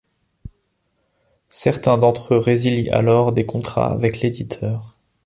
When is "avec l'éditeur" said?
3.91-4.97